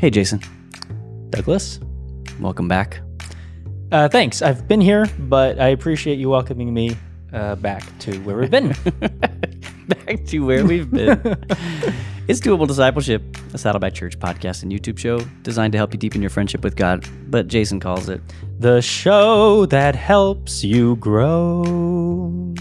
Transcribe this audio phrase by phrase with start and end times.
[0.00, 0.40] Hey, Jason.
[1.28, 1.78] Douglas.
[2.40, 3.02] Welcome back.
[3.92, 4.40] Uh, thanks.
[4.40, 6.96] I've been here, but I appreciate you welcoming me
[7.34, 8.68] uh, back to where we've been.
[9.88, 11.20] back to where we've been.
[12.28, 16.22] it's Doable Discipleship, a Saddleback Church podcast and YouTube show designed to help you deepen
[16.22, 18.22] your friendship with God, but Jason calls it
[18.58, 22.54] the show that helps you grow.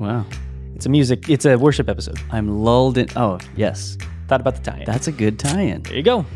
[0.00, 0.26] Wow.
[0.74, 2.18] It's a music, it's a worship episode.
[2.32, 3.06] I'm lulled in.
[3.14, 3.96] Oh, yes.
[4.26, 4.84] Thought about the tie in.
[4.84, 5.82] That's a good tie in.
[5.84, 6.26] There you go.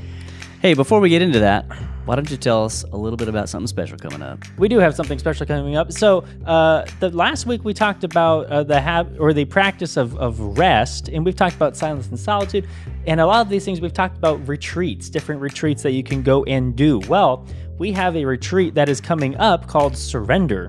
[0.66, 1.64] Hey, before we get into that,
[2.06, 4.40] why don't you tell us a little bit about something special coming up?
[4.58, 5.92] We do have something special coming up.
[5.92, 10.16] So, uh, the last week we talked about uh, the hab- or the practice of,
[10.18, 12.66] of rest, and we've talked about silence and solitude,
[13.06, 16.20] and a lot of these things we've talked about retreats, different retreats that you can
[16.20, 16.98] go and do.
[17.06, 17.46] Well,
[17.78, 20.68] we have a retreat that is coming up called Surrender.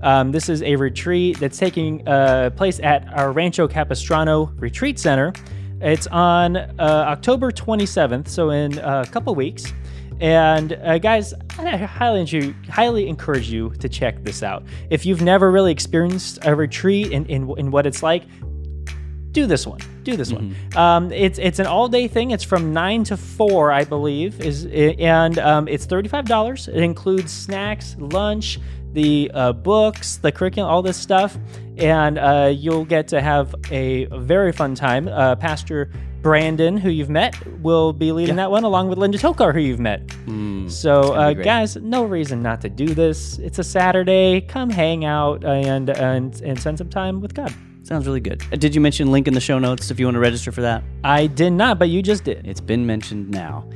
[0.00, 5.34] Um, this is a retreat that's taking uh, place at our Rancho Capistrano Retreat Center.
[5.84, 9.70] It's on uh, October 27th, so in a couple weeks.
[10.18, 14.64] And uh, guys, I highly, highly encourage you to check this out.
[14.88, 18.22] If you've never really experienced a retreat in, in, in what it's like,
[19.32, 19.80] do this one.
[20.04, 20.54] Do this mm-hmm.
[20.74, 20.76] one.
[20.76, 22.30] Um, it's it's an all day thing.
[22.30, 26.68] It's from nine to four, I believe, is and um, it's thirty five dollars.
[26.68, 28.60] It includes snacks, lunch,
[28.94, 31.36] the uh, books, the curriculum, all this stuff,
[31.76, 35.08] and uh, you'll get to have a very fun time.
[35.08, 35.90] Uh, Pastor
[36.22, 38.44] Brandon, who you've met, will be leading yeah.
[38.44, 40.06] that one, along with Linda Tokar, who you've met.
[40.06, 43.38] Mm, so, uh, guys, no reason not to do this.
[43.38, 44.40] It's a Saturday.
[44.40, 47.52] Come hang out and and and spend some time with God.
[47.82, 48.42] Sounds really good.
[48.50, 50.62] Uh, did you mention link in the show notes if you want to register for
[50.62, 50.82] that?
[51.04, 52.46] I did not, but you just did.
[52.46, 53.68] It's been mentioned now.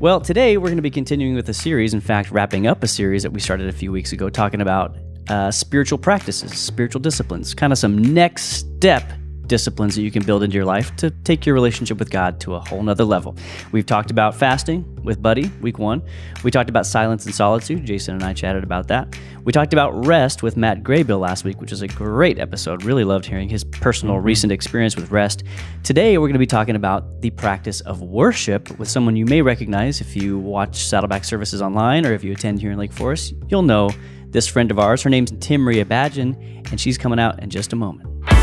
[0.00, 2.88] Well, today we're going to be continuing with a series, in fact, wrapping up a
[2.88, 4.96] series that we started a few weeks ago, talking about
[5.28, 9.04] uh, spiritual practices, spiritual disciplines, kind of some next step
[9.46, 12.54] disciplines that you can build into your life to take your relationship with God to
[12.54, 13.36] a whole nother level.
[13.72, 16.02] We've talked about fasting with Buddy, week one.
[16.42, 17.84] We talked about silence and solitude.
[17.84, 19.16] Jason and I chatted about that.
[19.44, 22.84] We talked about rest with Matt Graybill last week, which is a great episode.
[22.84, 24.26] Really loved hearing his personal mm-hmm.
[24.26, 25.44] recent experience with rest.
[25.82, 29.42] Today, we're going to be talking about the practice of worship with someone you may
[29.42, 33.34] recognize if you watch Saddleback services online or if you attend here in Lake Forest.
[33.48, 33.90] You'll know
[34.34, 35.02] this friend of ours.
[35.02, 38.33] Her name's Timria Badgen, and she's coming out in just a moment.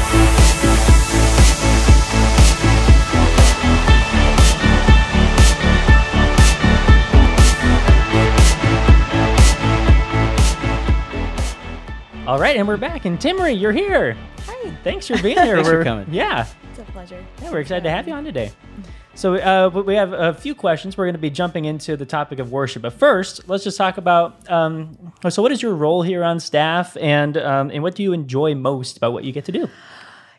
[12.27, 13.05] All right, and we're back.
[13.05, 14.15] And Timmery, you're here.
[14.45, 14.77] Hi.
[14.83, 15.55] Thanks for being here.
[15.55, 16.07] Thanks we're, for coming.
[16.13, 16.45] Yeah.
[16.69, 17.25] It's a pleasure.
[17.41, 18.51] Yeah, we're excited to have you on today.
[19.15, 20.97] So uh, we have a few questions.
[20.97, 23.97] We're going to be jumping into the topic of worship, but first, let's just talk
[23.97, 24.49] about.
[24.51, 28.13] Um, so, what is your role here on staff, and um, and what do you
[28.13, 29.67] enjoy most about what you get to do?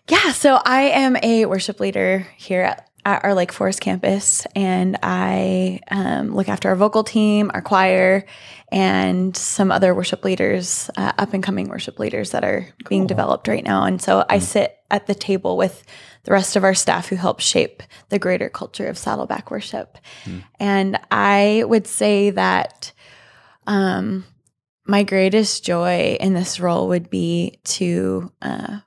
[0.08, 4.98] Yeah, so I am a worship leader here at, at our Lake Forest campus, and
[5.02, 8.24] I um, look after our vocal team, our choir,
[8.70, 12.88] and some other worship leaders, uh, up and coming worship leaders that are cool.
[12.88, 13.84] being developed right now.
[13.84, 14.42] And so I mm.
[14.42, 15.84] sit at the table with
[16.24, 19.98] the rest of our staff who help shape the greater culture of Saddleback worship.
[20.24, 20.44] Mm.
[20.60, 22.92] And I would say that
[23.66, 24.24] um,
[24.86, 28.78] my greatest joy in this role would be to uh,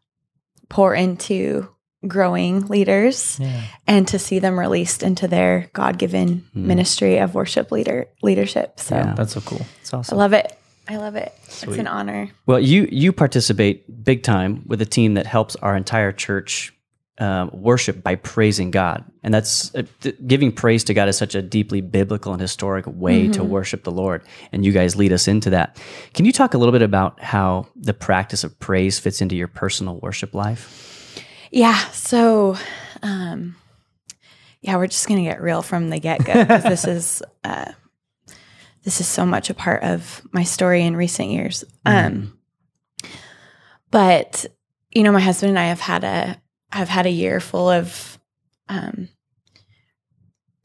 [0.70, 1.70] pour into
[2.08, 3.64] growing leaders yeah.
[3.88, 6.44] and to see them released into their god-given mm.
[6.54, 10.58] ministry of worship leader leadership so yeah, that's so cool it's awesome i love it
[10.88, 11.70] i love it Sweet.
[11.70, 15.76] it's an honor well you you participate big time with a team that helps our
[15.76, 16.76] entire church
[17.18, 19.04] um, worship by praising God.
[19.24, 22.86] And that's uh, th- giving praise to God is such a deeply biblical and historic
[22.88, 23.32] way mm-hmm.
[23.34, 24.22] to worship the Lord.
[24.52, 25.82] And you guys lead us into that.
[26.14, 29.48] Can you talk a little bit about how the practice of praise fits into your
[29.48, 30.92] personal worship life?
[31.56, 31.78] Yeah.
[31.92, 32.58] So,
[33.02, 33.56] um,
[34.60, 37.24] yeah, we're just going to get real from the get go because this is.
[37.44, 37.72] Uh,
[38.84, 41.64] this is so much a part of my story in recent years.
[41.88, 42.38] Um,
[43.04, 43.10] mm.
[43.90, 44.46] But
[44.92, 46.40] you know, my husband and I have had a
[46.72, 48.20] have had a year full of
[48.70, 49.10] um,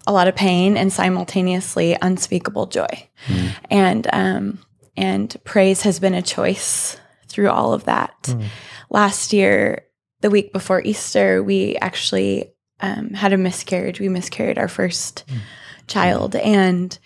[0.07, 3.09] a lot of pain and simultaneously unspeakable joy.
[3.27, 3.51] Mm.
[3.71, 4.59] And um,
[4.97, 6.99] and praise has been a choice
[7.29, 8.25] through all of that.
[8.25, 8.45] Mm.
[8.91, 9.87] Last year,
[10.21, 14.01] the week before Easter, we actually um, had a miscarriage.
[14.01, 15.39] We miscarried our first mm.
[15.87, 16.99] child, and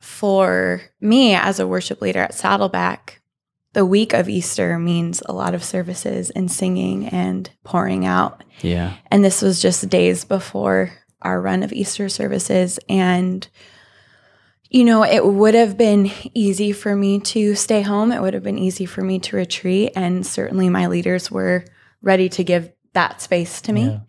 [0.00, 3.20] for me as a worship leader at Saddleback,
[3.72, 8.42] the week of Easter means a lot of services and singing and pouring out.
[8.60, 8.94] Yeah.
[9.10, 10.92] And this was just days before
[11.22, 12.78] our run of Easter services.
[12.88, 13.46] And,
[14.70, 18.10] you know, it would have been easy for me to stay home.
[18.10, 19.92] It would have been easy for me to retreat.
[19.94, 21.64] And certainly my leaders were
[22.02, 24.00] ready to give that space to me, yeah.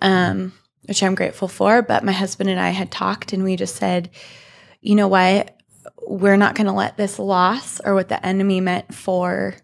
[0.00, 0.52] um,
[0.86, 1.82] which I'm grateful for.
[1.82, 4.10] But my husband and I had talked and we just said,
[4.80, 5.56] you know what?
[6.06, 9.54] We're not going to let this loss or what the enemy meant for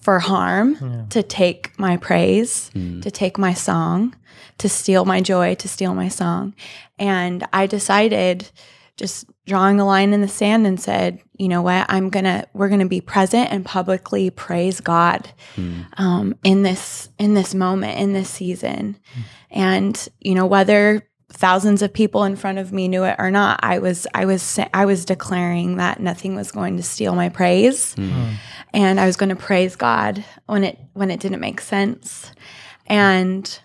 [0.00, 1.04] for harm Yeah.
[1.10, 3.00] to take my praise, Mm.
[3.02, 4.14] to take my song,
[4.58, 6.54] to steal my joy, to steal my song.
[6.98, 8.50] And I decided
[8.96, 12.68] just drawing a line in the sand and said, you know what, I'm gonna we're
[12.68, 15.86] gonna be present and publicly praise God Mm.
[15.98, 18.96] um, in this in this moment in this season,
[19.50, 23.58] and you know whether thousands of people in front of me knew it or not,
[23.62, 27.94] I was I was I was declaring that nothing was going to steal my praise
[27.96, 28.34] Mm.
[28.72, 32.30] and I was going to praise God when it when it didn't make sense.
[32.86, 33.58] And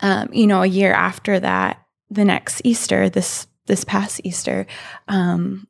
[0.00, 4.66] um, you know, a year after that, the next Easter, this this past Easter,
[5.08, 5.66] um,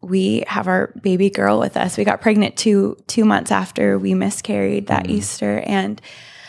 [0.00, 1.96] we have our baby girl with us.
[1.96, 5.10] We got pregnant two two months after we miscarried that Mhm.
[5.10, 6.00] Easter, and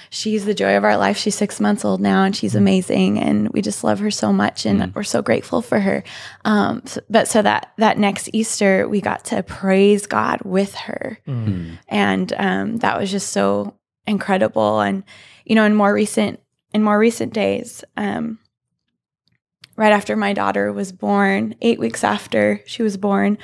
[0.09, 1.17] she's the joy of our life.
[1.17, 4.65] She's six months old now, and she's amazing, and we just love her so much,
[4.65, 4.95] and Mhm.
[4.95, 6.03] we're so grateful for her.
[6.43, 11.19] Um, so- but so that that next Easter, we got to praise God with her,
[11.27, 11.45] Mm.
[11.47, 11.77] Mm.
[11.87, 13.75] and um, that was just so
[14.07, 14.81] incredible.
[14.81, 15.03] And
[15.45, 16.39] you know, in more recent
[16.73, 18.37] in more recent days, um,
[19.75, 23.37] right after my daughter was born, eight weeks after she was born,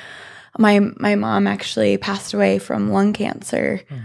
[0.58, 3.82] my my mom actually passed away from lung cancer.
[3.90, 4.02] Mm.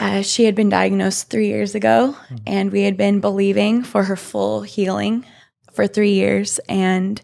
[0.00, 2.40] Uh, she had been diagnosed three years ago, Mm.
[2.46, 5.24] and we had been believing for her full healing
[5.72, 7.20] for three years, and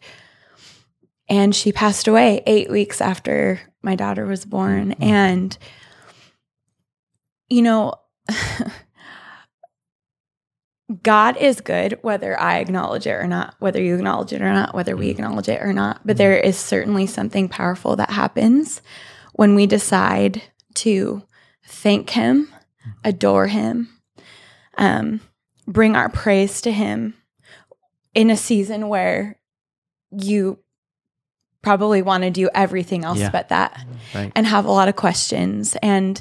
[1.28, 5.02] and she passed away eight weeks after my daughter was born, Mm.
[5.02, 5.58] and
[7.48, 7.94] you know.
[11.02, 14.74] God is good, whether I acknowledge it or not, whether you acknowledge it or not,
[14.74, 15.10] whether we Mhm.
[15.12, 16.06] acknowledge it or not.
[16.06, 18.82] But there is certainly something powerful that happens
[19.32, 20.42] when we decide
[20.74, 21.22] to
[21.66, 22.48] thank Him,
[23.02, 23.88] adore Him,
[24.76, 25.20] um,
[25.66, 27.14] bring our praise to Him
[28.14, 29.38] in a season where
[30.10, 30.58] you
[31.62, 33.30] probably want to do everything else Yeah.
[33.30, 34.30] but that Right.
[34.36, 36.20] and have a lot of questions and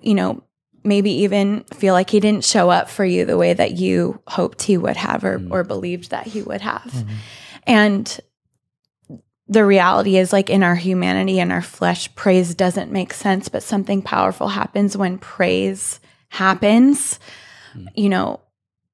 [0.00, 0.44] you know
[0.84, 4.62] maybe even feel like he didn't show up for you the way that you hoped
[4.62, 5.50] he would have or, Mm.
[5.50, 7.08] or believed that he would have Mhm.
[7.66, 8.20] and
[9.48, 13.62] the reality is like in our humanity and our flesh praise doesn't make sense but
[13.62, 17.18] something powerful happens when praise happens
[17.76, 17.86] Mm.
[17.94, 18.40] you know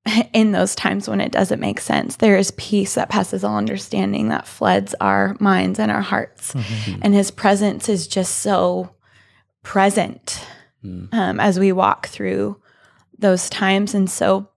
[0.33, 4.29] in those times when it doesn't make sense there is peace that passes all understanding
[4.29, 6.99] that floods our minds and our hearts Mhm.
[7.03, 8.91] and his presence is just so
[9.63, 10.41] present
[10.87, 11.13] Mm.
[11.15, 12.61] um, as we walk through
[13.19, 14.49] those times and so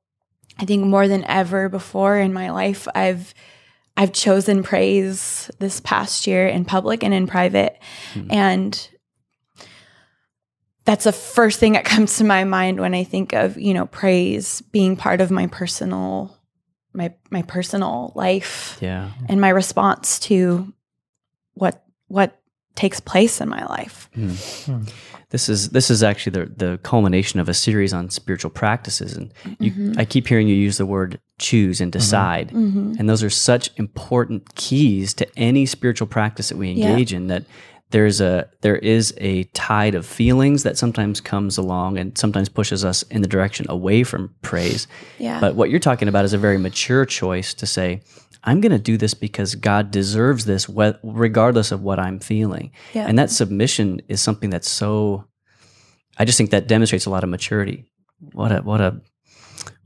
[0.60, 3.34] i think more than ever before in my life i've
[3.98, 7.78] i've chosen praise this past year in public and in private
[8.14, 8.28] Mhm.
[8.34, 8.90] and
[10.86, 13.86] that's the first thing that comes to my mind when i think of you know
[13.88, 16.36] praise being part of my personal
[16.94, 19.12] my my personal life Yeah.
[19.28, 20.74] and my response to
[21.54, 22.39] what what
[22.80, 24.10] takes place in my life.
[24.18, 24.90] Mm.
[25.32, 29.32] This is this is actually the the culmination of a series on spiritual practices, and
[29.60, 30.00] you, Mhm.
[30.00, 32.98] I keep hearing you use the word choose and decide, Mhm.
[33.00, 36.90] and those are such important keys to any spiritual practice that we Yeah.
[36.90, 37.28] engage in.
[37.28, 37.44] That
[37.92, 42.84] there's a there is a tide of feelings that sometimes comes along and sometimes pushes
[42.86, 44.88] us in the direction away from praise.
[45.20, 45.40] Yeah.
[45.40, 48.02] But what you're talking about is a very mature choice to say,
[48.44, 52.72] I'm going to do this because God deserves this, whe- regardless of what I'm feeling.
[52.94, 53.06] yeah.
[53.08, 55.26] And that submission is something that's so.
[56.18, 57.86] I just think that demonstrates a lot of maturity.
[58.34, 59.02] What a what a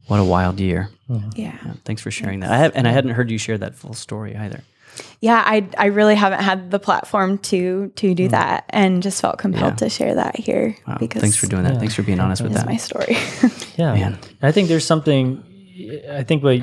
[0.07, 0.89] what a wild year.
[1.09, 1.33] Mhm.
[1.37, 1.57] yeah.
[1.65, 2.51] Yeah, thanks for sharing that.
[2.51, 4.61] I have, and I hadn't heard you share that full story either.
[5.21, 9.37] Yeah, I I really haven't had the platform to to do that and just felt
[9.39, 9.87] compelled Yeah.
[9.87, 11.73] to share that here Wow, because thanks for doing that.
[11.73, 11.79] Yeah.
[11.79, 12.67] Thanks for being honest with it's that.
[12.69, 13.17] my story.
[13.77, 13.93] Yeah.
[13.95, 14.19] Man.
[14.43, 15.41] I think there's something,
[16.11, 16.59] I think what,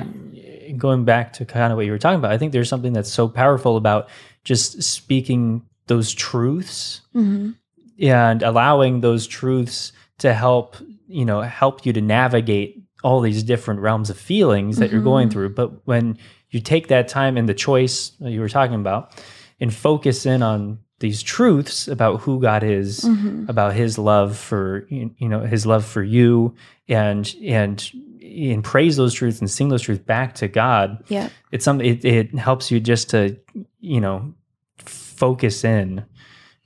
[0.77, 3.11] going back to kind of what you were talking about, I think there's something that's
[3.11, 4.09] so powerful about
[4.43, 7.55] just speaking those truths Mhm.
[7.99, 10.75] and allowing those truths to help,
[11.07, 15.27] you know, help you to navigate all these different realms of feelings that you're going
[15.27, 15.31] Mhm.
[15.31, 15.49] through.
[15.49, 16.17] But when
[16.51, 19.11] you take that time and the choice you were talking about
[19.59, 23.49] and focus in on these truths about who God is, Mhm.
[23.49, 26.53] about his love for you you know his love for you
[26.87, 27.91] and and
[28.31, 31.29] and praise those truths and sing those truths back to God Yeah.
[31.51, 33.37] it's something it, it helps you just to
[33.79, 34.33] you know
[34.79, 36.05] focus in and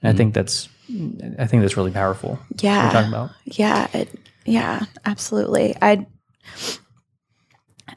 [0.03, 0.17] I Mhm.
[0.17, 0.69] think that's
[1.39, 2.85] I think that's really powerful Yeah.
[2.85, 4.09] we're talking about Yeah, it,
[4.45, 5.75] yeah, absolutely.
[5.81, 6.05] I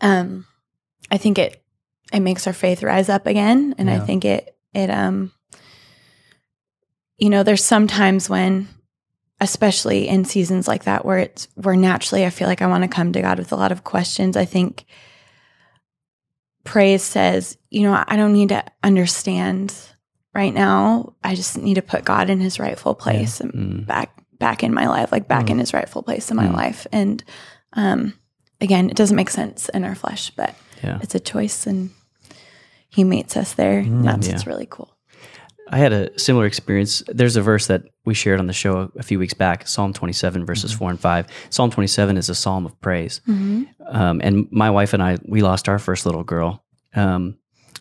[0.01, 0.47] um
[1.11, 1.63] I think it
[2.13, 5.33] it makes our faith rise up again and I think it it um
[7.19, 8.69] you know, there's sometimes when
[9.40, 12.88] especially in seasons like that where it's where naturally I feel like I want to
[12.88, 14.37] come to God with a lot of questions.
[14.37, 14.85] I think
[16.64, 19.75] praise says, you know, I don't need to understand
[20.35, 21.14] right now.
[21.25, 23.87] I just need to put God in his rightful place and Mm.
[23.87, 25.50] back back in my life, like back Mm.
[25.50, 26.54] in his rightful place in my Mm.
[26.54, 26.87] life.
[26.92, 27.25] And
[27.73, 28.14] um
[28.61, 30.99] again, it doesn't make sense in our flesh, but Yeah.
[31.02, 31.90] it's a choice and
[32.88, 33.78] he meets us there.
[33.80, 34.35] And that's Yeah.
[34.35, 34.90] what's really cool.
[35.71, 37.03] I had a similar experience.
[37.09, 40.45] There's a verse that we shared on the show a few weeks back, Psalm 27,
[40.47, 41.27] verses 4 and 5.
[41.51, 43.21] Psalm 27 is a psalm of praise.
[43.87, 47.37] Um, and my wife and I, we lost our first little girl, um,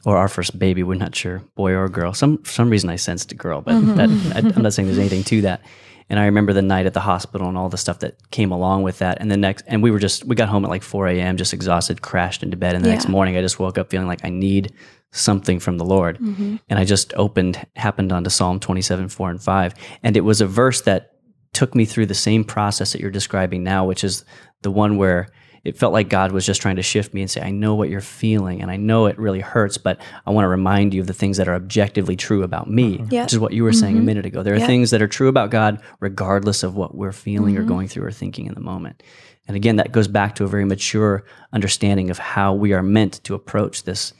[0.05, 0.83] or our first baby.
[0.83, 2.13] We're not sure, boy or girl.
[2.13, 4.99] Some for some reason I sensed a girl, but that, I, I'm not saying there's
[4.99, 5.61] anything to that.
[6.09, 8.83] And I remember the night at the hospital and all the stuff that came along
[8.83, 9.17] with that.
[9.19, 11.53] And the next, and we were just, we got home at like 4 a.m., just
[11.53, 12.75] exhausted, crashed into bed.
[12.75, 14.71] And the next morning, I just woke up feeling like I need
[15.11, 16.19] something from the Lord.
[16.19, 16.57] Mm-hmm.
[16.69, 19.73] And I just opened, happened onto Psalm 27, 4 and 5.
[20.03, 21.11] And it was a verse that
[21.53, 24.25] took me through the same process that you're describing now, which is
[24.61, 25.29] the one where
[25.63, 27.89] it felt like God was just trying to shift me and say, I know what
[27.89, 31.07] you're feeling and I know it really hurts, but I want to remind you of
[31.07, 33.07] the things that are objectively true about me, uh-huh.
[33.09, 33.23] Yeah.
[33.23, 34.05] which is what you were saying a mm-hmm.
[34.05, 34.43] minute ago.
[34.43, 34.67] There are Yeah.
[34.67, 37.69] things that are true about God regardless of what we're feeling or mm-hmm.
[37.69, 39.03] going through or thinking in the moment.
[39.47, 43.23] And again, that goes back to a very mature understanding of how we are meant
[43.23, 44.13] to approach this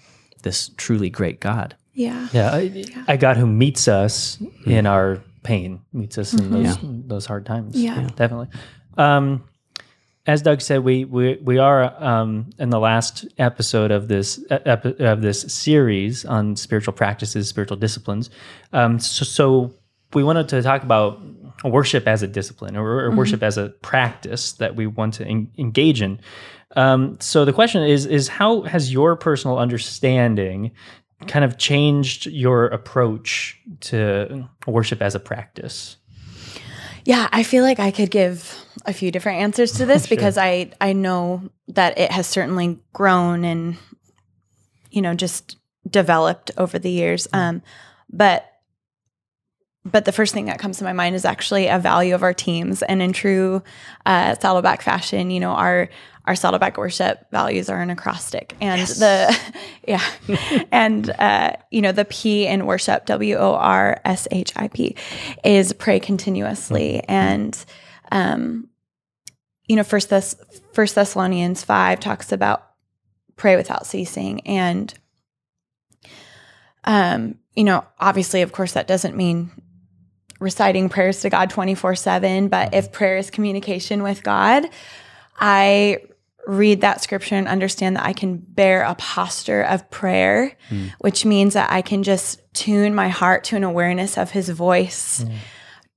[0.47, 1.75] this truly great God.
[1.93, 2.27] Yeah.
[2.31, 7.25] Yeah, I, I God who meets us in our pain, meets us in those those
[7.25, 7.75] hard times.
[7.75, 8.07] Yeah.
[8.15, 8.47] definitely.
[8.97, 9.43] Um,
[10.25, 15.03] as Doug said, we we we are um, in the last episode of this epi-
[15.03, 18.29] of this series on spiritual practices, spiritual disciplines.
[18.73, 19.73] Um, so, so
[20.13, 21.19] we wanted to talk about
[21.63, 25.49] worship as a discipline or, or worship as a practice that we want to en-
[25.57, 26.19] engage in.
[26.75, 30.71] Um, so the question is is how has your personal understanding
[31.27, 35.97] kind of changed your approach to worship as a practice?
[37.05, 38.53] Yeah, I feel like I could give
[38.85, 43.45] a few different answers to this because I I know that it has certainly grown
[43.45, 43.77] and
[44.91, 45.57] you know just
[45.89, 47.27] developed over the years.
[47.33, 47.61] Um,
[48.09, 48.45] but
[49.85, 52.33] but the first thing that comes to my mind is actually a value of our
[52.33, 53.63] teams, and in true
[54.05, 55.89] uh, Saddleback fashion, you know our
[56.27, 59.39] our Saddleback worship values are an acrostic, and the
[59.87, 60.03] yeah,
[60.71, 64.95] and uh, you know the P in worship W O R S H I P
[65.45, 67.57] is pray continuously, and
[68.11, 68.67] um,
[69.67, 70.35] you know First Thess
[70.73, 72.71] First Thessalonians five talks about
[73.37, 74.93] pray without ceasing, and
[76.83, 79.49] um, you know obviously, of course, that doesn't mean
[80.41, 84.65] reciting prayers to God 24 7, but if prayer is communication with God,
[85.39, 85.99] I
[86.47, 90.57] read that scripture and understand that I can bear a posture of prayer,
[90.99, 95.23] which means that I can just tune my heart to an awareness of his voice.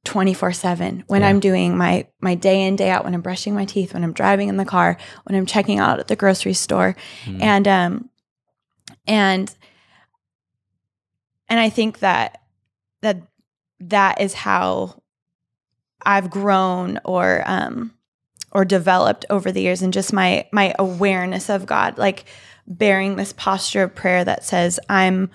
[0.07, 3.66] 24 7 when i'm doing my my day in day out when i'm brushing my
[3.66, 6.97] teeth when i'm driving in the car when i'm checking out at the grocery store.
[7.38, 8.09] And um
[9.07, 9.54] and
[11.50, 12.40] and i think that
[13.02, 13.21] that
[13.80, 15.02] that is how
[16.02, 17.92] i've grown or um
[18.52, 22.25] or developed over the years and just my my awareness of god like
[22.66, 25.30] bearing this posture of prayer that says i'm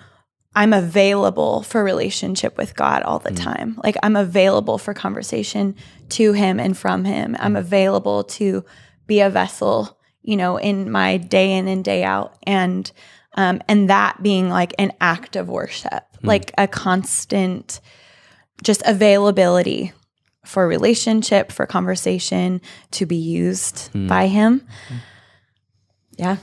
[0.54, 3.42] i'm available for relationship with god all the mm.
[3.42, 3.78] time.
[3.84, 5.76] Like i'm available for conversation
[6.10, 7.36] to him and from him.
[7.38, 7.58] I'm mm.
[7.58, 8.64] available to
[9.06, 12.36] be a vessel you know in my day in and day out.
[12.44, 12.90] And
[13.34, 16.00] um and that being like an act of worship mm.
[16.22, 17.80] like a constant
[18.62, 19.92] just availability
[20.46, 22.60] for relationship, for conversation
[22.92, 24.08] to be used mm.
[24.08, 24.66] by him.
[26.16, 26.38] Yeah.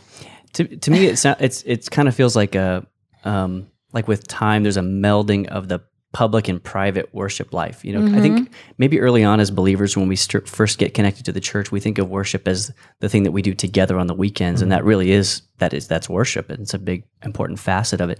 [0.53, 2.85] to to me it sounds it's it's kind of feels like a
[3.23, 5.81] um like with time there's a melding of the
[6.11, 8.15] public and private worship life you know?
[8.15, 8.53] I think mm-hmm.
[8.77, 11.79] maybe early on as believers when we st- first get connected to the church we
[11.79, 14.77] think of worship as the thing that we do together on the weekends and mm-hmm.
[14.77, 18.19] that really is that is that's worship and it's a big important facet of it.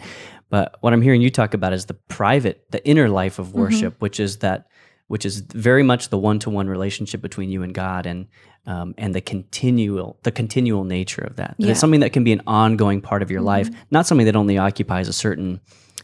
[0.49, 3.59] But what i'm hearing you talk about is the private the inner life of mm-hmm.
[3.59, 4.65] worship which is that
[5.07, 8.27] which is very much the one-to-one relationship between you and God, and
[8.65, 11.55] um, and the continual the continual nature of that.
[11.57, 11.71] That Yeah.
[11.71, 14.57] It's something that can be an ongoing part of your life, not something that only
[14.57, 15.59] occupies a certain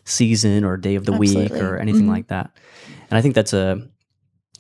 [0.06, 2.52] season or day of the week or anything like that.
[3.10, 3.88] And I think that's a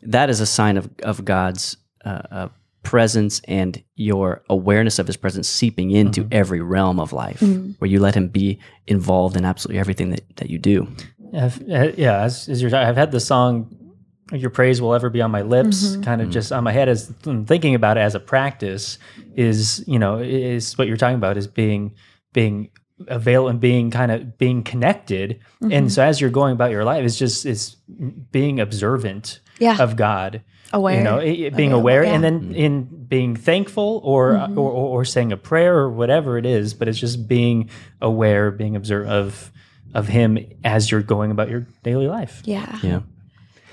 [0.03, 2.50] that is a sign of of God's uh, uh,
[2.84, 7.41] presence and your awareness of His presence seeping into every realm of life,
[7.79, 10.88] where you let Him be involved in absolutely everything that, that you do.
[11.34, 13.75] I've, uh, yeah, as, as you're, I've had the song
[14.31, 17.12] "Your Praise Will Ever Be on My Lips" kind of just on my head as
[17.25, 18.98] I'm thinking about it as a practice.
[19.36, 21.93] Is you know is what you're talking about is being
[22.33, 22.69] being
[23.07, 25.39] avail and being kind of being connected.
[25.63, 25.71] Mm-hmm.
[25.71, 27.75] And so as you're going about your life, it's just it's
[28.31, 29.77] being observant Yeah.
[29.81, 30.41] of God.
[30.71, 30.98] Aware.
[30.98, 32.13] You know, it- it being Available, aware, yeah.
[32.13, 34.59] and then in being thankful, or, Mm-hmm.
[34.59, 36.74] or or saying a prayer, or whatever it is.
[36.75, 37.69] But it's just being
[38.01, 39.51] aware, being observant of
[39.95, 42.41] of Him as you're going about your daily life.
[42.45, 42.77] Yeah.
[42.83, 43.00] Yeah.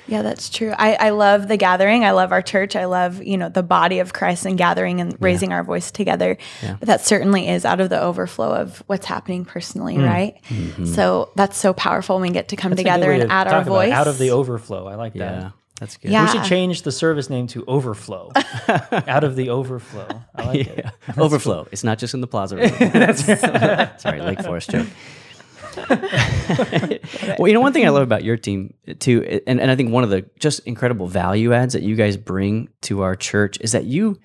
[0.08, 0.72] Yeah, that's true.
[0.76, 2.04] I, I love the gathering.
[2.04, 2.76] I love our church.
[2.76, 6.36] I love, you know, the body of Christ and gathering and raising our voice together.
[6.62, 10.06] But that certainly is out of the overflow of what's happening personally, mm.
[10.06, 10.40] right?
[10.48, 10.84] Mm-hmm.
[10.86, 13.48] So that's so powerful when we get to come That's together way and to add
[13.48, 13.92] our voice.
[13.92, 14.86] out of the overflow.
[14.86, 15.42] I like that.
[15.42, 15.50] Yeah.
[15.80, 16.10] That's good.
[16.10, 16.24] Yeah.
[16.24, 18.32] We should change the service name to Overflow.
[18.90, 20.22] out of the overflow.
[20.34, 20.86] I like it.
[21.08, 21.14] Yeah.
[21.18, 21.68] Overflow.
[21.70, 22.68] It's not just in the plaza room.
[23.98, 24.86] Sorry, Lake Forest joke.
[27.38, 29.90] well, you know, one thing I love about your team too, and, and I think
[29.90, 33.72] one of the just incredible value adds that you guys bring to our church is
[33.72, 34.18] that you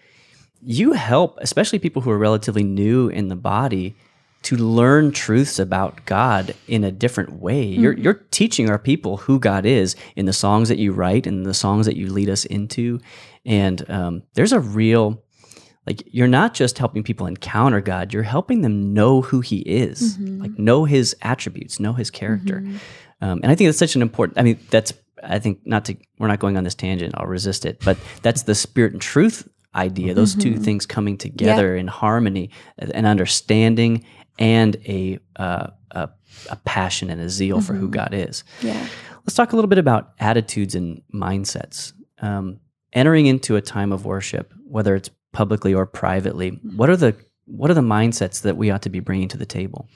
[0.64, 3.96] you help, especially people who are relatively new in the body,
[4.44, 7.64] to learn truths about God in a different way.
[7.64, 11.46] You're you're teaching our people who God is in the songs that you write and
[11.46, 13.00] the songs that you lead us into,
[13.46, 15.24] and um, there's a real
[15.92, 20.18] like you're not just helping people encounter God, you're helping them know who He is,
[20.20, 22.64] like know His attributes, know His character.
[23.20, 24.40] Um, and I think that's such an important.
[24.40, 27.14] I mean, that's I think not to we're not going on this tangent.
[27.18, 30.14] I'll resist it, but that's the spirit and truth idea.
[30.14, 34.06] Those two things coming together in harmony, an understanding
[34.40, 36.10] and a uh, a,
[36.50, 38.44] a passion and a zeal for who God is.
[38.62, 38.88] yeah.
[39.24, 41.94] Let's talk a little bit about attitudes and mindsets.
[42.22, 42.60] Um,
[42.92, 47.70] entering into a time of worship, whether it's publicly or privately, what are the what
[47.70, 49.88] are the mindsets that we ought to be bringing to the table?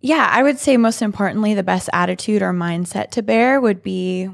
[0.00, 4.30] Yeah, I would say most importantly, the best attitude or mindset to bear would be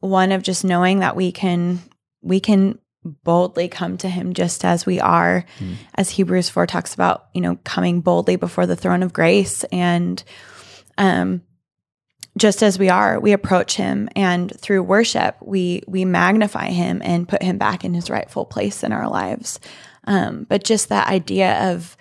[0.00, 1.80] one of just knowing that we can
[2.22, 5.44] we can boldly come to him just as we are
[5.94, 10.22] as Hebrews 4 talks about, you know, coming boldly before the throne of grace and
[10.98, 11.42] um
[12.36, 17.28] just as we are, we approach him and through worship, we we magnify him and
[17.28, 19.60] put him back in his rightful place in our lives.
[20.04, 21.96] Um, but just that idea of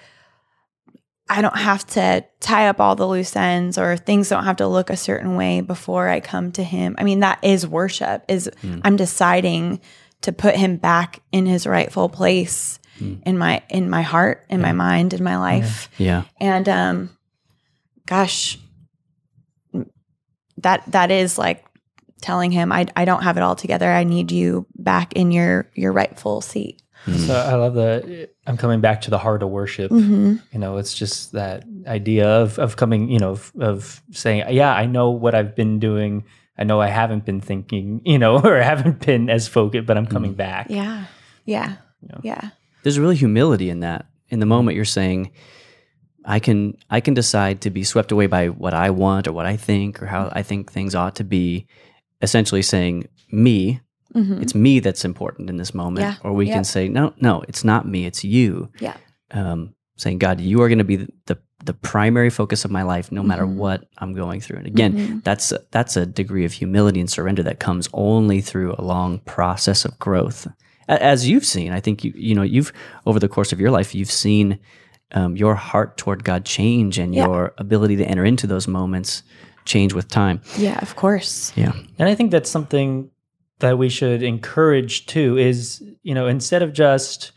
[1.29, 4.67] I don't have to tie up all the loose ends or things don't have to
[4.67, 6.95] look a certain way before I come to him.
[6.97, 8.49] I mean, that is worship is
[8.83, 9.81] I'm deciding
[10.21, 12.79] to put him back in his rightful place
[13.25, 15.89] in my in my heart, in my mind, in my life.
[15.97, 16.23] Yeah.
[16.39, 17.17] And um
[18.05, 18.57] gosh
[20.59, 21.65] that that is like
[22.21, 23.91] telling him I I don't have it all together.
[23.91, 26.81] I need you back in your your rightful seat.
[27.05, 29.91] So I love the I'm coming back to the heart of worship.
[29.91, 30.35] Mm-hmm.
[30.51, 34.73] You know, it's just that idea of of coming, you know, of, of saying, yeah,
[34.73, 36.25] I know what I've been doing.
[36.57, 40.07] I know I haven't been thinking, you know, or haven't been as focused, but I'm
[40.07, 40.67] coming back.
[40.69, 41.05] Yeah.
[41.45, 41.77] Yeah.
[42.23, 42.49] Yeah.
[42.83, 44.05] There's really humility in that.
[44.29, 45.31] In the moment you're saying,
[46.27, 49.45] I can I can decide to be swept away by what I want or what
[49.45, 51.65] I think or how I think things ought to be,
[52.21, 53.79] essentially saying me,
[54.15, 54.41] Mhm.
[54.41, 55.99] it's me that's important in this moment.
[56.05, 56.15] Yeah.
[56.23, 58.69] Or we can say, no, no, it's not me, it's you.
[58.79, 58.95] Yeah.
[59.31, 62.83] um, saying, God, you are going to be the, the the primary focus of my
[62.83, 63.55] life, no matter Mhm.
[63.55, 64.57] what I'm going through.
[64.59, 65.23] And again, Mhm.
[65.23, 69.83] that's that's a degree of humility and surrender that comes only through a long process
[69.85, 70.47] of growth.
[70.87, 72.71] A- As you've seen, I think you you know you've
[73.05, 74.59] over the course of your life, you've seen
[75.13, 77.25] um, your heart toward God change and Yeah.
[77.25, 79.23] your ability to enter into those moments
[79.65, 80.41] change with time.
[80.57, 81.51] Yeah, of course.
[81.55, 83.09] Yeah, And I think that's something
[83.59, 87.31] that we should encourage too is, you know, instead of just,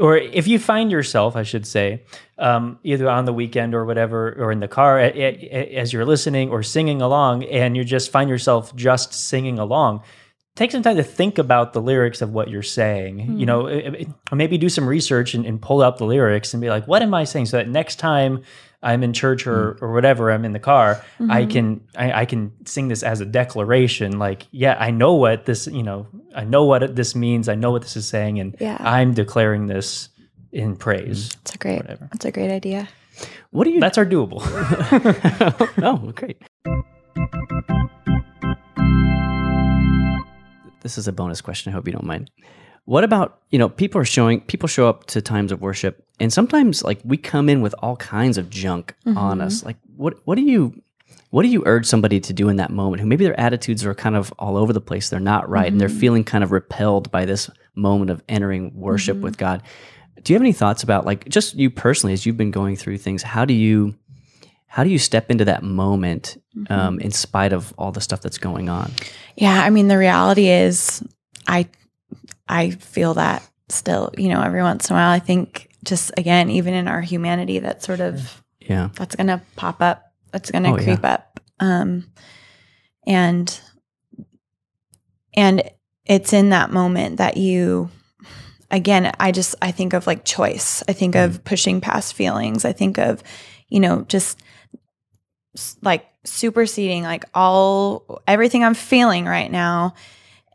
[0.00, 2.02] or if you find yourself, I should say,
[2.38, 5.92] um, either on the weekend or whatever, or in the car a- a- a- as
[5.92, 10.02] you're listening or singing along, and you just find yourself just singing along,
[10.56, 13.18] take some time to think about the lyrics of what you're saying.
[13.18, 13.44] You hmm.
[13.44, 16.68] know, it- it- maybe do some research and, and pull out the lyrics and be
[16.70, 17.46] like, what am I saying?
[17.46, 18.42] So that next time
[18.82, 19.84] I'm in church or, hmm.
[19.84, 21.50] or whatever, I'm in the car, I mm-hmm.
[21.50, 24.18] can I, I can sing this as a declaration.
[24.18, 27.48] Like, yeah, I know what this, you know, I know what this means.
[27.48, 28.76] I know what this is saying, and Yeah.
[28.80, 30.08] I'm declaring this
[30.52, 31.30] in praise.
[31.30, 31.36] Mm.
[31.40, 32.08] It's a great Whatever.
[32.12, 32.88] that's a great idea.
[33.50, 33.80] what do you?
[33.80, 34.40] That's our doable.
[35.82, 36.40] oh, great.
[40.84, 41.72] This is a bonus question.
[41.72, 42.30] I hope you don't mind.
[42.84, 46.30] What about, you know, people are showing, people show up to times of worship and
[46.30, 49.40] sometimes like we come in with all kinds of junk on mm-hmm.
[49.40, 49.64] us.
[49.64, 50.80] Like what, what do you,
[51.30, 53.94] what do you urge somebody to do in that moment who maybe their attitudes are
[53.94, 55.08] kind of all over the place?
[55.08, 55.98] They're not right and they're mm-hmm.
[55.98, 59.60] feeling kind of repelled by this moment of entering worship with mm-hmm.
[59.60, 59.62] God.
[60.22, 62.98] Do you have any thoughts about like just you personally, as you've been going through
[62.98, 63.94] things, how do you,
[64.74, 66.36] how do you step into that moment
[66.68, 68.90] um, in spite of all the stuff that's going on?
[69.36, 71.00] Yeah, I mean the reality is
[71.46, 71.68] I
[72.48, 76.50] I feel that still, you know, every once in a while I think just again,
[76.50, 78.88] even in our humanity, that sort of Yeah.
[78.94, 80.12] that's going to pop up.
[80.32, 80.84] That's going to Oh, yeah.
[80.84, 81.38] creep up.
[81.60, 82.10] Um,
[83.06, 83.60] and
[85.36, 85.62] and
[86.04, 87.90] it's in that moment that you
[88.70, 91.24] again i just i think of like choice i think Mm.
[91.24, 93.22] of pushing past feelings i think of
[93.68, 94.40] you know just
[95.82, 99.94] like superseding like all everything i'm feeling right now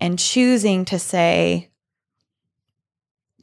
[0.01, 1.69] and choosing to say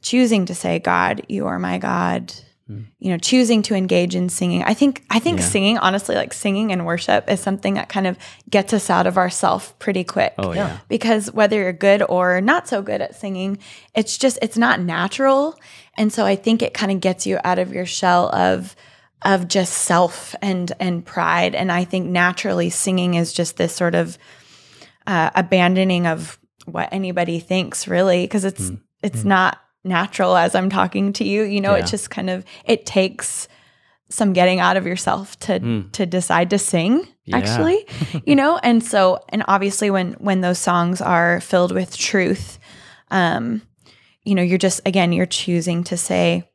[0.01, 2.31] choosing to say god you are my god
[2.69, 2.87] Mm.
[2.99, 5.45] you know choosing to engage in singing i think i think Yeah.
[5.45, 8.17] singing honestly like singing and worship is something that kind of
[8.49, 10.79] gets us out of ourself pretty quick Oh yeah.
[10.89, 13.59] because whether you're good or not so good at singing
[13.95, 15.57] it's just it's not natural
[15.97, 18.75] and so i think it kind of gets you out of your shell of
[19.23, 23.95] of just self and and pride and i think naturally singing is just this sort
[23.95, 24.17] of
[25.07, 31.13] uh, abandoning of what anybody thinks really because it's it's not natural as i'm talking
[31.13, 31.83] to you you know Yeah.
[31.83, 33.47] it just kind of it takes
[34.09, 35.91] some getting out of yourself to Mm.
[35.93, 37.37] to decide to sing Yeah.
[37.37, 37.87] actually
[38.25, 42.59] you know and so and obviously when when those songs are filled with truth
[43.11, 43.61] um
[44.23, 46.49] you know you're just again you're choosing to say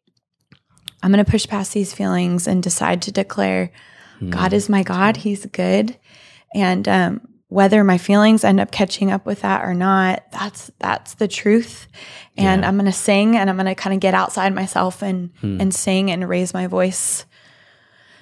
[1.02, 3.70] i'm going to push past these feelings and decide to declare
[4.18, 4.30] Hmm.
[4.30, 5.96] god is my god he's good
[6.54, 11.14] and um whether my feelings end up catching up with that or not that's that's
[11.14, 11.86] the truth
[12.36, 12.68] and Yeah.
[12.68, 15.60] i'm going to sing and i'm going to kind of get outside myself and Hmm.
[15.60, 17.24] and sing and raise my voice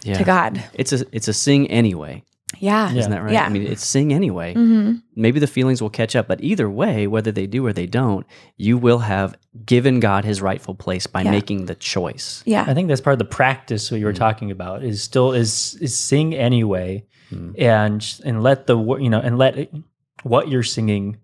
[0.02, 0.18] Yeah.
[0.18, 2.24] to god It's a it's a sing anyway.
[2.58, 3.32] Yeah Isn't that right?
[3.32, 3.44] Yeah.
[3.44, 4.54] I mean, it's sing anyway.
[4.54, 7.86] hmm Maybe the feelings will catch up, but either way, whether they do or they
[7.86, 11.30] don't, you will have given God his rightful place by Yeah.
[11.30, 12.42] making the choice.
[12.46, 15.32] yeah I think that's part of the practice what you were talking about is still
[15.32, 17.04] is is sing anyway,
[17.58, 19.72] and and let the wo- you know and let it,
[20.24, 21.18] what you're singing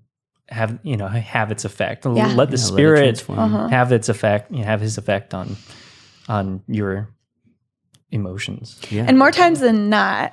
[0.48, 2.04] have you know have its effect.
[2.06, 2.12] Yeah.
[2.12, 3.24] Let the Yeah, let it spirit.
[3.28, 3.68] Uh-huh.
[3.68, 4.52] have its effect.
[4.52, 5.56] You know, have his effect on
[6.28, 7.08] on your
[8.10, 8.78] emotions.
[8.90, 9.04] Yeah.
[9.08, 10.32] And more times than not,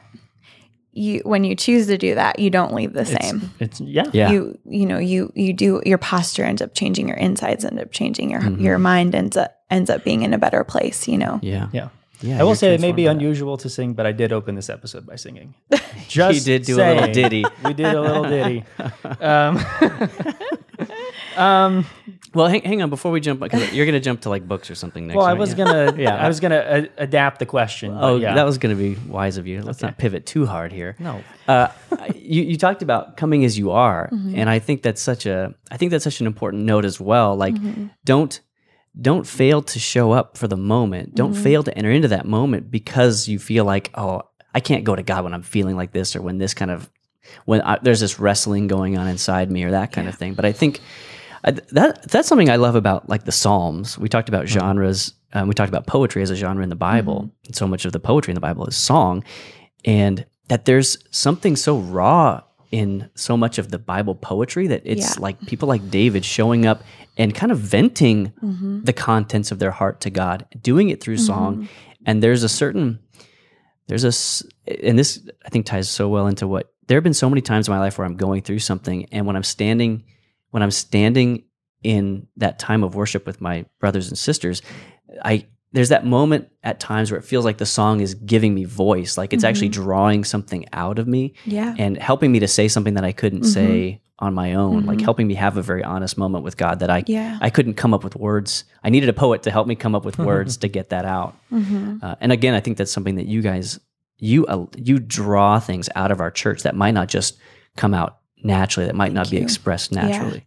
[0.94, 3.52] you when you choose to do that, you don't leave the It's- same.
[3.60, 4.06] It's yeah.
[4.14, 4.32] yeah.
[4.32, 7.92] You you know you you do your posture ends up changing, your insides end up
[7.92, 8.62] changing, your Mhm.
[8.62, 11.08] your mind ends up ends up being in a better place.
[11.08, 11.40] You know.
[11.42, 11.68] yeah.
[11.74, 11.90] Yeah.
[12.22, 12.40] Yeah.
[12.40, 14.56] I will say it may be transformed by unusual to sing, but I did open
[14.56, 15.56] this episode by singing.
[15.70, 15.84] that.
[16.08, 17.44] Just He did do a little ditty.
[17.66, 18.64] We did a little ditty.
[19.20, 19.60] Um,
[21.38, 21.86] um,
[22.34, 24.70] Well, hang, hang on before we jump because you're going to jump to like books
[24.72, 25.18] or something next.
[25.18, 25.66] well, I was Yeah.
[25.66, 26.16] gonna, Yeah.
[26.16, 27.96] I was gonna uh, adapt the question.
[28.00, 28.36] Oh, yeah.
[28.36, 29.62] that was going to be wise of you.
[29.62, 30.96] Let's not pivot too hard here.
[31.00, 31.22] no.
[31.48, 31.68] Uh,
[32.16, 35.76] you, you talked about coming as you are, and I think that's such a I
[35.78, 37.36] think that's such an important note as well.
[37.36, 37.56] Like,
[38.06, 38.40] don't
[39.02, 41.16] don't fail to show up for the moment.
[41.16, 44.22] Don't fail to enter into that moment because you feel like, oh,
[44.56, 46.90] I can't go to God when I'm feeling like this or when this kind of
[47.46, 50.34] when I, there's this wrestling going on inside me or that kind of thing.
[50.34, 50.80] But I think
[51.44, 53.98] I, that that's something I love about like the Psalms.
[53.98, 55.14] We talked about genres.
[55.34, 57.32] Um, we talked about poetry as a genre in the Bible.
[57.46, 59.24] And so much of the poetry in the Bible is song,
[59.84, 65.16] and that there's something so raw in so much of the Bible poetry that it's
[65.16, 65.22] Yeah.
[65.22, 66.84] like people like David showing up
[67.18, 68.84] and kind of venting Mm-hmm.
[68.84, 71.70] the contents of their heart to God, doing it through song.
[72.06, 73.00] And there's a certain
[73.88, 74.14] there's a
[74.84, 77.68] and this I think ties so well into what there have been so many times
[77.68, 80.04] in my life where I'm going through something and when I'm standing
[80.52, 81.44] when I'm standing
[81.84, 84.62] in that time of worship with my brothers and sisters,
[85.24, 88.64] I there's that moment at times where it feels like the song is giving me
[88.64, 91.74] voice, like it's actually drawing something out of me Yeah.
[91.80, 93.46] and helping me to say something that I couldn't Mhm.
[93.48, 95.04] say on my own, like Mhm.
[95.04, 97.40] helping me have a very honest moment with God that I Yeah.
[97.42, 98.66] I couldn't come up with words.
[98.84, 101.36] I needed a poet to help me come up with words to get that out.
[101.50, 103.80] hmm Uh, and again, I think that's something that you guys
[104.18, 107.38] you uh, you draw things out of our church that might not just
[107.76, 110.46] come out naturally, that might not be expressed naturally.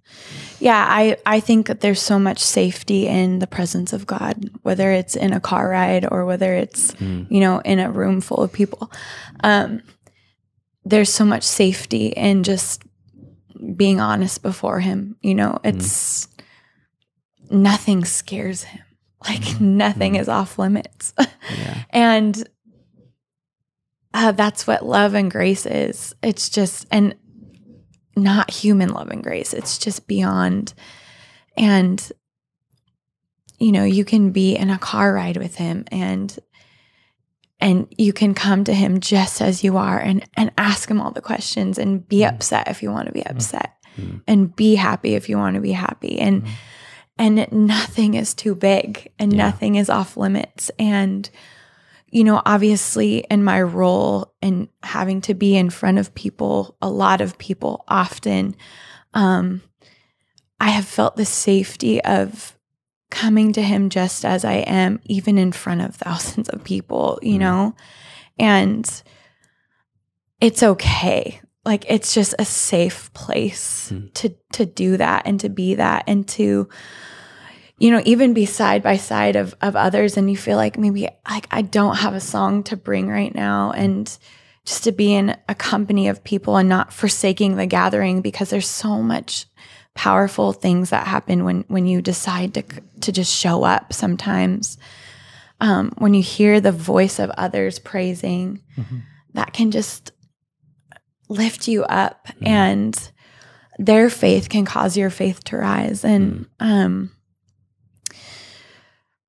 [0.61, 4.90] Yeah, I, I think that there's so much safety in the presence of God, whether
[4.92, 7.26] it's in a car ride or whether it's, Mm.
[7.31, 8.90] you know, in a room full of people.
[9.42, 9.81] Um,
[10.85, 12.83] there's so much safety in just
[13.76, 15.16] being honest before Him.
[15.22, 16.29] You know, it's
[17.50, 18.83] nothing scares Him.
[19.26, 21.12] Like nothing is off limits.
[21.59, 21.83] Yeah.
[21.90, 22.48] and
[24.16, 26.14] uh, that's what love and grace is.
[26.22, 27.14] It's just, and
[28.16, 29.52] not human love and grace.
[29.52, 30.72] It's just beyond.
[31.57, 32.00] And,
[33.59, 36.37] you know, you can be in a car ride with him and,
[37.61, 41.11] and you can come to him just as you are and, and ask him all
[41.11, 44.20] the questions and be upset if you want to be upset Mm.
[44.29, 46.18] and be happy if you want to be happy.
[46.18, 46.48] And, Mm.
[47.18, 49.38] and nothing is too big and Yeah.
[49.46, 50.70] nothing is off limits.
[50.79, 51.31] And,
[52.16, 56.88] you know, obviously in my role and having to be in front of people, a
[56.88, 58.57] lot of people often,
[59.12, 59.61] um,
[60.59, 62.57] I have felt the safety of
[63.11, 67.38] coming to him just as I am, even in front of thousands of people, you
[67.38, 67.76] know?
[68.38, 68.90] And
[70.40, 71.42] it's okay.
[71.66, 76.26] Like it's just a safe place to to do that and to be that and
[76.29, 76.66] to
[77.78, 81.08] you know even be side by side of of others and you feel like maybe
[81.28, 83.72] like I don't have a song to bring right now.
[83.72, 84.16] And
[84.64, 88.68] just to be in a company of people and not forsaking the gathering because there's
[88.68, 89.46] so much
[89.94, 92.62] powerful things that happen when when you decide to
[93.00, 94.76] to just show up sometimes.
[95.58, 98.60] Um, when you hear the voice of others praising
[99.32, 100.12] that can just
[101.30, 103.10] lift you up and
[103.78, 106.04] their faith can cause your faith to rise.
[106.04, 107.10] And um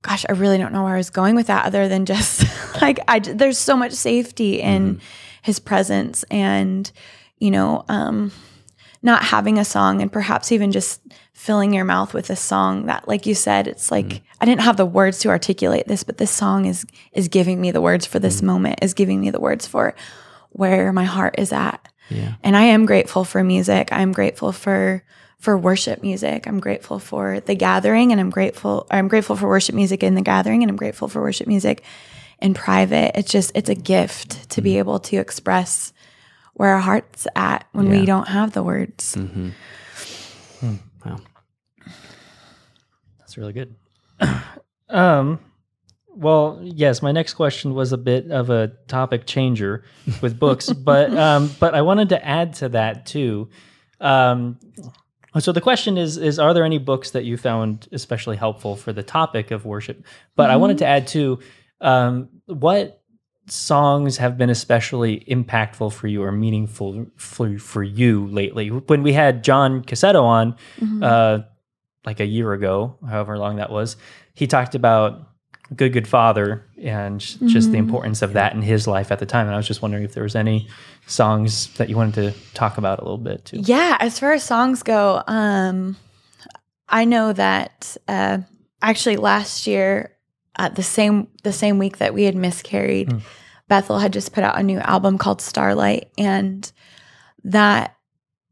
[0.08, 2.46] gosh i really don't know where i was going with that other than just
[2.82, 5.06] like i there's so much safety in mm-hmm.
[5.42, 6.92] his presence and
[7.40, 8.32] you know um
[9.04, 11.02] not having a song and perhaps even just
[11.34, 14.26] filling your mouth with a song that like you said it's like mm-hmm.
[14.42, 17.72] i didn't have the words to articulate this but this song is is giving me
[17.72, 18.48] the words for this mm-hmm.
[18.48, 19.96] moment is giving me the words for
[20.52, 21.88] where my heart is at.
[22.10, 22.36] Yeah.
[22.42, 23.90] and i am grateful for music.
[23.92, 25.04] I'm grateful for
[25.40, 29.76] for worship music i'm grateful for the gathering and i'm grateful i'm grateful for worship
[29.76, 31.84] music in the gathering and i'm grateful for worship music
[32.40, 35.94] in private it's just it's a gift to be able to express
[36.54, 38.00] where our heart's at when Yeah.
[38.00, 39.50] we don't have the words Mm-hmm.
[41.06, 41.20] Wow.
[43.20, 43.76] That's really good.
[44.90, 45.40] um,
[46.10, 49.84] well, yes, my next question was a bit of a topic changer
[50.22, 53.50] with books, but um, but I wanted to add to that too.
[54.02, 54.58] Um,
[55.44, 58.94] so the question is is are there any books that you found especially helpful for
[58.94, 60.06] the topic of worship?
[60.36, 61.40] But I wanted to add too
[61.82, 63.02] um, what
[63.48, 68.70] songs have been especially impactful for you or meaningful for for you lately?
[68.70, 70.56] When we had John Cassetto on,
[71.04, 71.40] uh,
[72.06, 73.98] like a year ago, however long that was,
[74.34, 75.28] he talked about
[75.76, 79.48] Good Good Father and just the importance of that in his life at the time.
[79.48, 80.68] And I was just wondering if there was any
[81.08, 83.60] songs that you wanted to talk about a little bit too.
[83.60, 85.98] Yeah, as far as songs go, um,
[86.88, 88.40] I know that uh,
[88.82, 90.14] actually last year,
[90.56, 93.14] uh, the same the same week that we had miscarried,
[93.68, 96.72] Bethel had just put out a new album called Starlight, and
[97.44, 97.96] that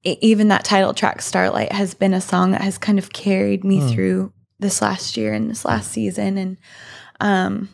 [0.03, 3.79] even that title track Starlight has been a song that has kind of carried me
[3.93, 6.57] through this last year and this last season, and
[7.19, 7.69] um,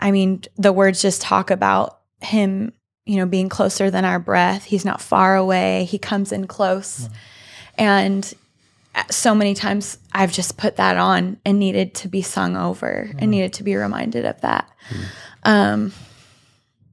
[0.00, 2.72] I mean the words just talk about him
[3.06, 4.64] you know, being closer than our breath.
[4.64, 5.84] He's not far away.
[5.84, 7.08] He comes in close.
[7.76, 8.32] And
[8.94, 13.10] uh, so many times I've just put that on and needed to be sung over
[13.18, 14.70] and needed to be reminded of that.
[15.42, 15.92] Um,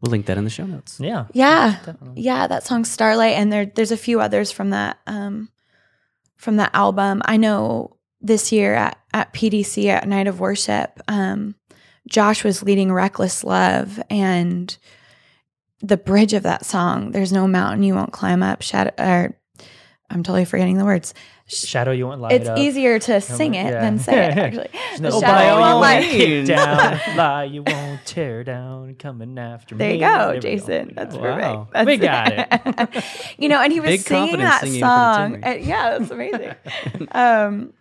[0.02, 1.00] We'll link that in the show notes.
[1.00, 1.28] Yeah.
[1.32, 1.78] yeah.
[1.86, 2.24] Definitely.
[2.24, 5.50] Yeah, that song Starlight and there there's a few others from that um
[6.38, 7.22] from that album.
[7.24, 11.56] I know this year at, at PDC at Night of Worship, um
[12.08, 14.76] Josh was leading Reckless Love and
[15.82, 19.36] the bridge of that song, there's no mountain you won't climb up, shadow or
[20.10, 21.14] I'm totally forgetting the words.
[21.48, 22.58] Shadow you won't light It's up.
[22.58, 23.82] easier to sing it yeah.
[23.82, 24.70] than say it actually.
[25.00, 29.90] No, shadow you won't light- kick down, lie you won't tear down, coming after There
[29.90, 29.96] me.
[29.96, 30.92] you go, we Jason.
[30.96, 31.68] That's Wow.
[31.72, 31.74] perfect.
[31.74, 32.32] That's We got
[32.98, 33.04] it.
[33.38, 35.44] you know, and he was Big singing that singing song.
[35.44, 36.56] Uh, yeah, that's amazing.
[37.12, 37.74] um,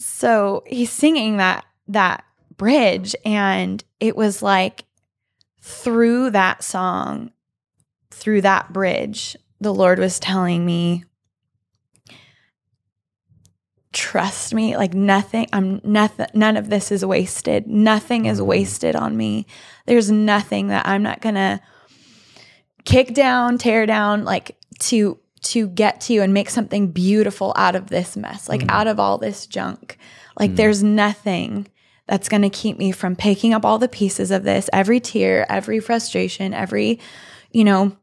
[0.00, 2.24] so he's singing that that
[2.56, 4.84] bridge, and it was like
[5.60, 7.30] through that song,
[8.10, 11.04] through that bridge, the Lord was telling me
[13.92, 17.66] trust me like nothing i'm nothing none of this is wasted.
[17.66, 18.46] Nothing is mm-hmm.
[18.46, 19.46] wasted on me.
[19.86, 21.60] There's nothing that i'm not gonna
[22.84, 27.74] kick down tear down like to to get to you and make something beautiful out
[27.74, 29.96] of this mess like out of all this junk
[30.38, 31.66] like there's nothing
[32.06, 35.50] that's going to keep me from picking up all the pieces of this every tear
[35.50, 36.98] every frustration every
[37.52, 37.96] you know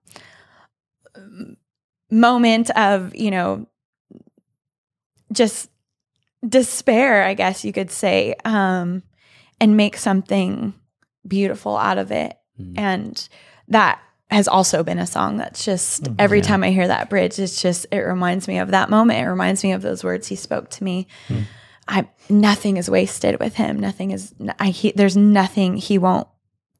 [2.10, 3.67] moment of you know
[5.32, 5.69] just
[6.47, 9.04] despair, I guess you could say, um,
[9.60, 10.73] and make something
[11.28, 12.38] beautiful out of it.
[12.60, 12.78] Mm.
[12.78, 13.30] And
[13.69, 17.39] that has also been a song that's just mm, every time I hear that bridge,
[17.39, 19.19] it's just it reminds me of that moment.
[19.19, 21.07] It reminds me of those words he spoke to me.
[21.27, 21.41] Hmm.
[21.87, 23.79] I nothing is wasted with him.
[23.79, 24.33] Nothing is.
[24.59, 26.27] I he, there's nothing he won't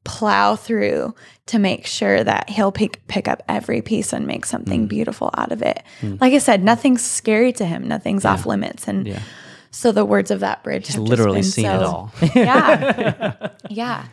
[0.04, 1.14] plow through
[1.46, 4.86] to make sure that he'll pick pick up every piece and make something hmm.
[4.86, 5.82] beautiful out of it.
[6.00, 6.16] Hmm.
[6.20, 7.88] Like I said, nothing's scary to him.
[7.88, 8.86] Nothing's off limits.
[8.86, 9.22] And Yeah.
[9.70, 12.12] so the words of that bridge He's literally seen so- it all.
[12.34, 13.50] Yeah.
[13.70, 14.06] yeah.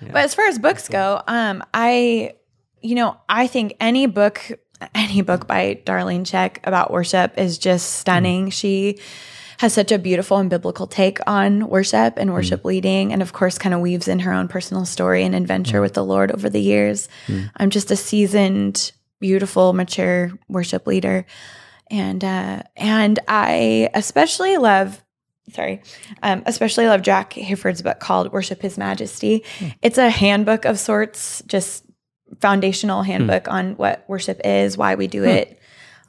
[0.00, 2.32] But as far as books go, um, I,
[2.82, 4.40] you know, I think any book,
[4.94, 8.46] any book by Darlene Zschech about worship is just stunning.
[8.46, 8.52] Mm.
[8.52, 8.98] She
[9.58, 12.66] has such a beautiful and biblical take on worship and worship mm.
[12.66, 15.82] leading, and of course, kind of weaves in her own personal story and adventure mm.
[15.82, 17.08] with the Lord over the years.
[17.56, 21.26] I'm just a seasoned, beautiful, mature worship leader,
[21.90, 25.02] and uh, and I especially love.
[25.52, 25.82] Sorry,
[26.22, 29.66] um, especially love Jack Hayford's book called "Worship His Majesty." Hmm.
[29.82, 31.84] It's a handbook of sorts, just
[32.40, 35.58] foundational handbook on what worship is, why we do it.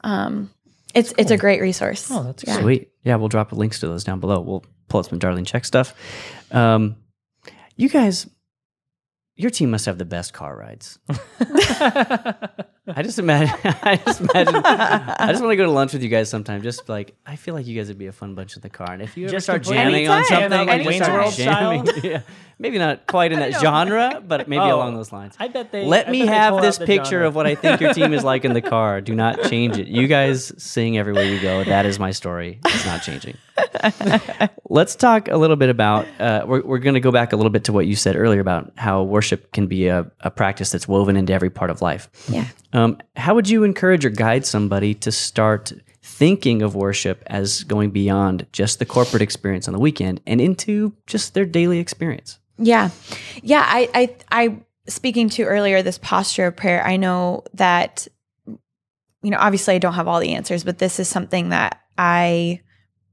[0.04, 0.50] Um,
[0.94, 2.08] it's it's a great resource.
[2.10, 2.60] Oh, that's Yeah.
[2.60, 2.90] Sweet.
[3.04, 4.40] Yeah, we'll drop links to those down below.
[4.40, 5.94] We'll pull up some Darlene Zschech stuff.
[6.50, 6.96] Um,
[7.76, 8.28] you guys,
[9.36, 10.98] your team must have the best car rides.
[12.96, 13.54] I just imagine.
[13.82, 14.56] I just imagine.
[14.64, 16.62] I just want to go to lunch with you guys sometime.
[16.62, 18.92] Just like I feel like you guys would be a fun bunch in the car.
[18.92, 21.86] And if you ever Just start jamming on something, Like you Wayne's World jamming.
[22.02, 22.22] yeah,
[22.58, 25.36] maybe not quite in that genre, but maybe Oh, along those lines.
[25.38, 25.84] I bet they.
[25.86, 27.28] Let I me have this picture genre.
[27.28, 29.00] of what I think your team is like in the car.
[29.00, 29.86] Do not change it.
[29.86, 31.62] You guys sing everywhere you go.
[31.62, 32.58] That is my story.
[32.64, 33.36] It's not changing.
[34.68, 36.06] Let's talk a little bit about.
[36.18, 38.40] Uh, we're we're going to go back a little bit to what you said earlier
[38.40, 42.08] about how worship can be a, a practice that's woven into every part of life.
[42.28, 42.46] Yeah.
[42.72, 47.90] Um, how would you encourage or guide somebody to start thinking of worship as going
[47.90, 52.38] beyond just the corporate experience on the weekend and into just their daily experience?
[52.58, 52.90] Yeah.
[53.42, 53.64] Yeah.
[53.66, 54.56] I, I, I,
[54.88, 58.08] speaking to earlier, this posture of prayer, I know that,
[58.46, 62.60] you know, obviously I don't have all the answers, but this is something that I,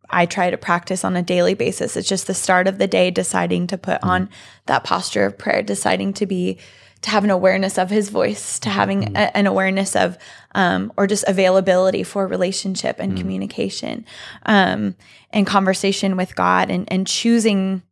[0.09, 1.95] I try to practice on a daily basis.
[1.95, 4.29] It's just the start of the day, deciding to put on
[4.65, 6.57] that posture of prayer, deciding to be,
[7.01, 10.17] to have an awareness of his voice, to having a, an awareness of,
[10.55, 14.05] um, or just availability for relationship and communication,
[14.45, 14.95] um,
[15.31, 17.83] and conversation with God and, and choosing,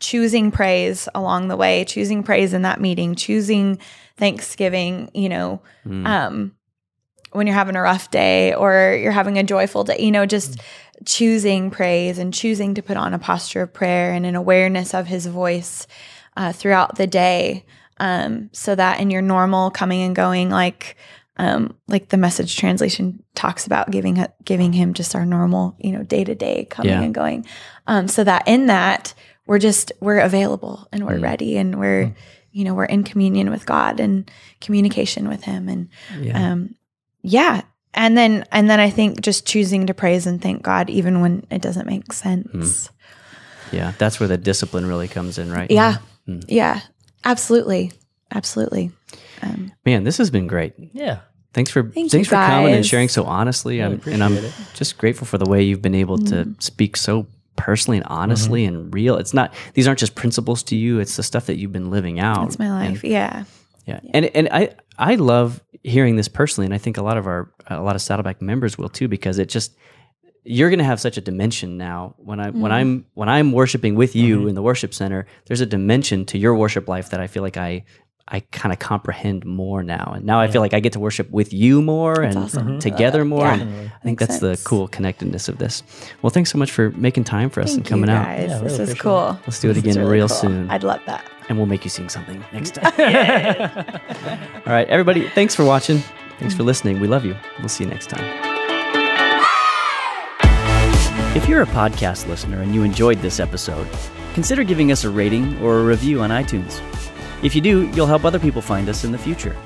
[0.00, 3.78] choosing praise along the way, choosing praise in that meeting, choosing
[4.16, 5.62] thanksgiving, you know,
[6.06, 6.54] um,
[7.32, 10.60] when you're having a rough day or you're having a joyful day, you know, just
[11.06, 15.06] choosing praise and choosing to put on a posture of prayer and an awareness of
[15.06, 15.86] his voice
[16.36, 17.64] uh, throughout the day.
[17.98, 20.96] Um, so that in your normal coming and going, like,
[21.36, 26.02] um, like the message translation talks about giving giving him just our normal, you know,
[26.02, 27.02] day to day coming Yeah.
[27.02, 27.46] and going.
[27.86, 29.14] Um, so that in that
[29.46, 32.14] we're just we're available and we're ready and we're
[32.52, 36.52] you know we're in communion with God and communication with Him and Yeah.
[36.52, 36.74] um,
[37.22, 37.62] yeah.
[37.94, 41.44] And then and then I think just choosing to praise and thank God even when
[41.50, 42.88] it doesn't make sense.
[43.72, 45.70] Yeah, that's where the discipline really comes in, right?
[45.70, 46.80] Yeah, yeah,
[47.24, 47.92] absolutely,
[48.32, 48.90] absolutely.
[49.42, 50.74] Um, Man, this has been great.
[50.92, 51.20] Yeah.
[51.52, 53.82] Thanks for Thank thanks for coming and sharing so honestly.
[53.82, 56.62] I'm, and I'm appreciate just grateful for the way you've been able to Mm.
[56.62, 57.26] speak so
[57.56, 58.74] personally and honestly Mm-hmm.
[58.76, 59.16] and real.
[59.16, 61.00] It's not these aren't just principles to you.
[61.00, 62.46] It's the stuff that you've been living out.
[62.46, 63.02] it's my life.
[63.02, 63.44] yeah,
[63.86, 63.98] Yeah.
[64.14, 67.50] And and I I love hearing this personally and I think a lot of our
[67.68, 69.76] a lot of Saddleback members will too because it just
[70.44, 73.08] you're going to have such a dimension now when I when I'm mm-hmm.
[73.14, 74.48] when I'm worshiping with you mm-hmm.
[74.50, 77.56] in the worship center there's a dimension to your worship life that I feel like
[77.56, 77.84] I
[78.32, 81.30] I kind of comprehend more now and now I feel like I get to worship
[81.30, 82.66] with you more and awesome.
[82.66, 82.78] Mm-hmm.
[82.78, 83.54] together more Yeah.
[83.60, 84.62] and I think Makes that's sense.
[84.62, 85.82] the cool connectedness of this.
[86.22, 88.50] Well, thanks so much for making time for us thank and coming you out guys.
[88.50, 89.38] Yeah, this is appreciate cool.
[89.46, 90.36] Let's do it This again really real cool.
[90.36, 90.70] soon.
[90.70, 91.24] I'd love that.
[91.50, 92.84] And we'll make you sing something next time.
[94.66, 95.98] All right, everybody, thanks for watching.
[96.38, 97.00] Thanks for listening.
[97.00, 97.36] We love you.
[97.58, 98.24] We'll see you next time.
[101.36, 103.88] If you're a podcast listener and you enjoyed this episode,
[104.32, 106.80] consider giving us a rating or a review on iTunes.
[107.42, 109.56] If you do, you'll help other people find us in the future.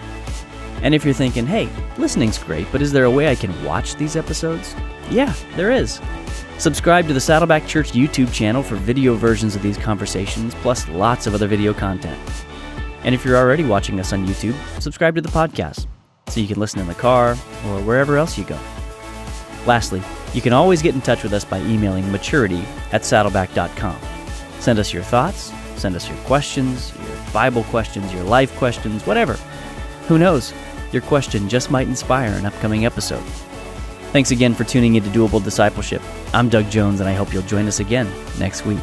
[0.83, 1.69] And if you're thinking, hey,
[1.99, 4.75] listening's great, but is there a way I can watch these episodes?
[5.11, 6.01] Yeah, there is.
[6.59, 11.27] Subscribe to the Saddleback Church YouTube channel for video versions of these conversations, plus lots
[11.27, 12.19] of other video content.
[13.03, 15.87] And if you're already watching us on YouTube, subscribe to the podcast
[16.29, 17.33] so you can listen in the car
[17.67, 18.59] or wherever else you go.
[19.67, 20.01] Lastly,
[20.33, 23.99] you can always get in touch with us by emailing maturity at saddleback.com.
[24.61, 29.35] Send us your thoughts, send us your questions, your Bible questions, your life questions, whatever.
[30.07, 30.55] Who knows?
[30.93, 33.25] Your question just might inspire an upcoming episode.
[34.13, 36.01] Thanks again for tuning into Doable Discipleship.
[36.35, 38.81] I'm Doug Jones, and I hope you'll join us again next week.